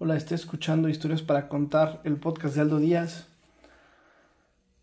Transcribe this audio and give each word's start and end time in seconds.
Hola, 0.00 0.16
estoy 0.16 0.34
escuchando 0.34 0.88
Historias 0.88 1.22
para 1.22 1.48
Contar, 1.48 2.00
el 2.02 2.16
podcast 2.16 2.56
de 2.56 2.62
Aldo 2.62 2.80
Díaz. 2.80 3.28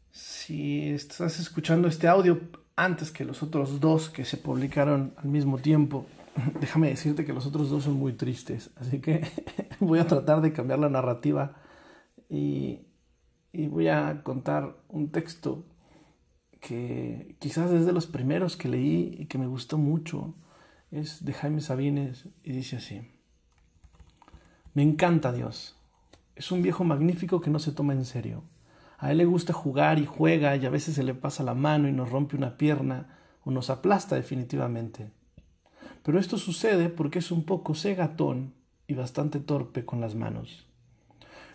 Si 0.10 0.90
estás 0.90 1.38
escuchando 1.38 1.90
este 1.90 2.08
audio 2.08 2.40
antes 2.78 3.12
que 3.12 3.26
los 3.26 3.44
otros 3.44 3.82
dos 3.82 4.10
que 4.10 4.24
se 4.24 4.38
publicaron 4.38 5.14
al 5.18 5.26
mismo 5.26 5.58
tiempo, 5.58 6.06
déjame 6.62 6.88
decirte 6.88 7.26
que 7.26 7.34
los 7.34 7.46
otros 7.46 7.70
dos 7.70 7.84
son 7.84 7.96
muy 7.96 8.14
tristes, 8.14 8.70
así 8.78 9.02
que 9.02 9.28
voy 9.82 10.00
a 10.00 10.08
tratar 10.08 10.40
de 10.40 10.54
cambiar 10.54 10.80
la 10.80 10.90
narrativa 10.90 11.58
y, 12.30 12.80
y 13.52 13.68
voy 13.68 13.90
a 13.90 14.24
contar 14.24 14.78
un 14.88 15.12
texto 15.12 15.66
que 16.62 17.36
quizás 17.40 17.70
es 17.72 17.86
de 17.86 17.92
los 17.92 18.08
primeros 18.08 18.56
que 18.56 18.70
leí 18.70 19.14
y 19.20 19.26
que 19.26 19.38
me 19.38 19.48
gustó 19.48 19.78
mucho. 19.78 20.36
Es 20.90 21.26
de 21.26 21.34
Jaime 21.34 21.60
Sabines 21.60 22.30
y 22.46 22.54
dice 22.54 22.78
así. 22.78 23.21
Me 24.74 24.84
encanta 24.84 25.34
Dios. 25.34 25.76
Es 26.34 26.50
un 26.50 26.62
viejo 26.62 26.86
magnífico 26.86 27.42
que 27.42 27.50
no 27.50 27.60
se 27.60 27.74
toma 27.74 27.92
en 27.92 28.06
serio. 28.06 28.44
A 29.00 29.12
él 29.12 29.18
le 29.18 29.26
gusta 29.26 29.52
jugar 29.52 30.00
y 30.00 30.06
juega 30.06 30.56
y 30.56 30.66
a 30.66 30.70
veces 30.70 30.96
se 30.96 31.04
le 31.04 31.14
pasa 31.14 31.44
la 31.44 31.54
mano 31.54 31.90
y 31.90 31.92
nos 31.92 32.10
rompe 32.10 32.38
una 32.38 32.56
pierna 32.56 33.18
o 33.44 33.52
nos 33.52 33.70
aplasta 33.70 34.16
definitivamente. 34.16 35.12
Pero 36.04 36.20
esto 36.20 36.38
sucede 36.38 36.88
porque 36.88 37.20
es 37.20 37.32
un 37.32 37.44
poco 37.44 37.76
cegatón 37.76 38.54
y 38.88 38.94
bastante 38.94 39.42
torpe 39.42 39.84
con 39.84 40.00
las 40.00 40.16
manos. 40.16 40.66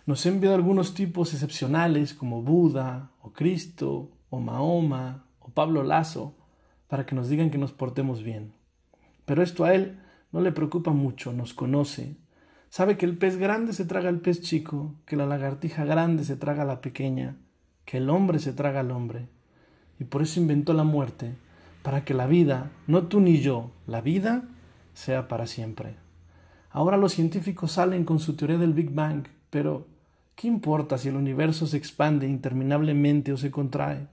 Nos 0.05 0.23
ha 0.25 0.29
enviado 0.29 0.55
algunos 0.55 0.93
tipos 0.93 1.33
excepcionales 1.33 2.13
como 2.13 2.43
Buda 2.43 3.09
o 3.23 3.33
Cristo 3.33 4.11
o 4.29 4.39
Mahoma 4.39 5.25
o 5.39 5.49
Pablo 5.49 5.81
Lazo 5.81 6.35
para 6.87 7.07
que 7.07 7.15
nos 7.15 7.29
digan 7.29 7.49
que 7.49 7.57
nos 7.57 7.71
portemos 7.71 8.21
bien. 8.21 8.53
Pero 9.25 9.41
esto 9.41 9.65
a 9.65 9.73
él 9.73 9.99
no 10.31 10.41
le 10.41 10.51
preocupa 10.51 10.91
mucho, 10.91 11.33
nos 11.33 11.55
conoce, 11.55 12.15
Sabe 12.69 12.97
que 12.97 13.05
el 13.05 13.17
pez 13.17 13.37
grande 13.37 13.73
se 13.73 13.85
traga 13.85 14.09
al 14.09 14.19
pez 14.19 14.41
chico, 14.41 14.93
que 15.05 15.15
la 15.15 15.25
lagartija 15.25 15.85
grande 15.85 16.23
se 16.23 16.35
traga 16.35 16.63
a 16.63 16.65
la 16.65 16.81
pequeña, 16.81 17.37
que 17.85 17.97
el 17.97 18.09
hombre 18.09 18.39
se 18.39 18.53
traga 18.53 18.81
al 18.81 18.91
hombre. 18.91 19.27
Y 19.99 20.03
por 20.03 20.21
eso 20.21 20.39
inventó 20.39 20.73
la 20.73 20.83
muerte, 20.83 21.35
para 21.81 22.03
que 22.03 22.13
la 22.13 22.27
vida, 22.27 22.71
no 22.85 23.07
tú 23.07 23.21
ni 23.21 23.39
yo, 23.39 23.71
la 23.87 24.01
vida, 24.01 24.43
sea 24.93 25.27
para 25.27 25.47
siempre. 25.47 25.95
Ahora 26.69 26.97
los 26.97 27.13
científicos 27.13 27.71
salen 27.71 28.03
con 28.03 28.19
su 28.19 28.35
teoría 28.35 28.57
del 28.57 28.73
Big 28.73 28.91
Bang, 28.93 29.27
pero 29.49 29.87
¿qué 30.35 30.47
importa 30.47 30.97
si 30.97 31.07
el 31.07 31.15
universo 31.15 31.65
se 31.65 31.77
expande 31.77 32.27
interminablemente 32.27 33.31
o 33.31 33.37
se 33.37 33.49
contrae? 33.49 34.07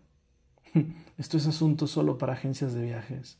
Esto 1.19 1.36
es 1.36 1.47
asunto 1.47 1.86
solo 1.86 2.16
para 2.16 2.34
agencias 2.34 2.72
de 2.72 2.82
viajes. 2.82 3.38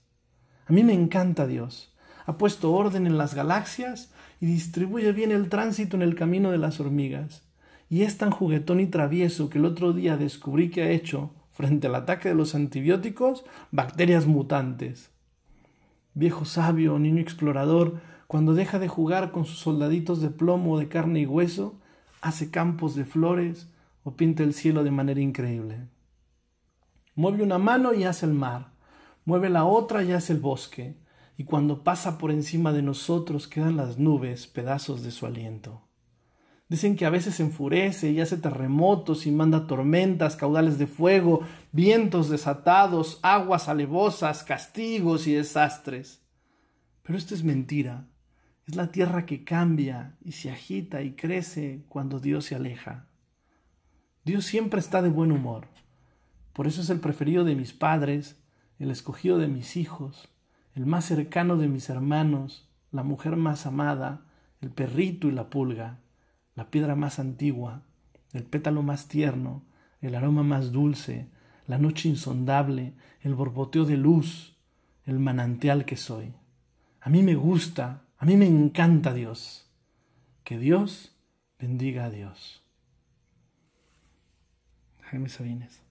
A 0.67 0.73
mí 0.73 0.83
me 0.83 0.95
encanta 0.95 1.47
Dios 1.47 1.94
ha 2.27 2.39
puesto 2.39 2.73
orden 2.73 3.07
en 3.07 3.19
las 3.19 3.35
galaxias 3.35 4.13
y 4.41 4.47
distribuye 4.47 5.13
bien 5.13 5.33
el 5.33 5.49
tránsito 5.49 5.97
en 5.97 6.03
el 6.03 6.15
camino 6.15 6.51
de 6.51 6.59
las 6.59 6.81
hormigas. 6.81 7.43
Y 7.91 8.03
es 8.03 8.19
tan 8.19 8.31
juguetón 8.31 8.81
y 8.81 8.87
travieso 8.87 9.51
que 9.51 9.59
el 9.59 9.65
otro 9.67 9.93
día 9.93 10.17
descubrí 10.17 10.71
que 10.71 10.83
ha 10.83 10.91
hecho, 10.91 11.31
frente 11.53 11.87
al 11.87 11.95
ataque 11.95 12.31
de 12.31 12.35
los 12.35 12.55
antibióticos, 12.55 13.45
bacterias 13.71 14.27
mutantes. 14.27 15.11
Viejo 16.15 16.45
sabio, 16.45 16.99
niño 16.99 17.21
explorador, 17.21 18.01
cuando 18.27 18.55
deja 18.55 18.79
de 18.79 18.89
jugar 18.89 19.31
con 19.31 19.45
sus 19.45 19.59
soldaditos 19.59 20.21
de 20.21 20.31
plomo 20.31 20.79
de 20.79 20.89
carne 20.89 21.21
y 21.21 21.27
hueso, 21.27 21.79
hace 22.21 22.51
campos 22.51 22.95
de 22.95 23.05
flores 23.05 23.69
o 24.03 24.17
pinta 24.17 24.43
el 24.43 24.55
cielo 24.55 24.83
de 24.83 24.91
manera 24.91 25.21
increíble. 25.21 25.89
Mueve 27.15 27.43
una 27.43 27.59
mano 27.59 27.95
y 27.95 28.05
hace 28.05 28.27
el 28.27 28.33
mar, 28.33 28.73
mueve 29.25 29.51
la 29.51 29.65
otra 29.65 30.03
y 30.03 30.13
hace 30.13 30.33
el 30.33 30.41
bosque, 30.41 30.97
y 31.37 31.45
cuando 31.45 31.83
pasa 31.83 32.19
por 32.19 32.31
encima 32.31 32.73
de 32.73 32.83
nosotros 32.83 33.49
quedan 33.49 33.77
las 33.77 33.99
nubes, 33.99 34.47
pedazos 34.47 35.03
de 35.03 35.11
su 35.11 35.27
aliento. 35.27 35.89
Dicen 36.69 36.97
que 36.97 37.05
a 37.05 37.11
veces 37.11 37.41
enfurece 37.41 38.11
y 38.11 38.21
hace 38.21 38.37
terremotos 38.37 39.27
y 39.27 39.31
manda 39.31 39.67
tormentas, 39.67 40.37
caudales 40.37 40.79
de 40.79 40.87
fuego, 40.87 41.41
vientos 41.73 42.31
desatados, 42.31 43.19
aguas 43.23 43.69
alevosas, 43.69 44.43
castigos 44.45 45.27
y 45.27 45.35
desastres. 45.35 46.23
Pero 47.03 47.19
esto 47.19 47.35
es 47.35 47.45
mentira. 47.45 48.09
Es 48.67 48.77
la 48.77 48.91
tierra 48.91 49.27
que 49.27 49.45
cambia 49.45 50.17
y 50.25 50.33
se 50.33 50.51
agita 50.51 51.03
y 51.03 51.13
crece 51.13 51.85
cuando 51.89 52.19
Dios 52.19 52.47
se 52.47 52.55
aleja. 52.55 53.09
Dios 54.25 54.47
siempre 54.47 54.81
está 54.81 55.03
de 55.03 55.11
buen 55.11 55.33
humor. 55.33 55.69
Por 56.55 56.67
eso 56.67 56.81
es 56.81 56.89
el 56.89 57.01
preferido 57.01 57.45
de 57.45 57.57
mis 57.57 57.75
padres, 57.75 58.43
el 58.79 58.91
escogido 58.91 59.37
de 59.37 59.49
mis 59.49 59.77
hijos, 59.77 60.31
el 60.75 60.87
más 60.87 61.05
cercano 61.05 61.57
de 61.57 61.69
mis 61.69 61.89
hermanos, 61.89 62.69
la 62.91 63.03
mujer 63.03 63.37
más 63.37 63.67
amada, 63.67 64.27
el 64.61 64.71
perrito 64.71 65.29
y 65.29 65.33
la 65.33 65.51
pulga, 65.51 65.99
la 66.55 66.71
piedra 66.71 66.97
más 66.97 67.19
antigua, 67.19 67.83
el 68.33 68.45
pétalo 68.45 68.83
más 68.83 69.09
tierno, 69.09 69.63
el 70.01 70.15
aroma 70.15 70.43
más 70.43 70.73
dulce, 70.73 71.29
la 71.67 71.79
noche 71.79 72.09
insondable, 72.09 72.95
el 73.21 73.35
borboteo 73.35 73.85
de 73.85 73.97
luz, 73.97 74.57
el 75.07 75.19
manantial 75.19 75.85
que 75.85 75.97
soy. 75.97 76.35
A 77.01 77.11
mí 77.11 77.23
me 77.23 77.35
gusta, 77.35 78.03
a 78.19 78.27
mí 78.27 78.37
me 78.37 78.47
encanta 78.47 79.13
Dios. 79.13 79.71
Que 80.43 80.59
Dios 80.59 81.17
bendiga 81.59 82.07
a 82.07 82.11
Dios. 82.11 82.63
Jaime 85.03 85.29
Sabines. 85.29 85.83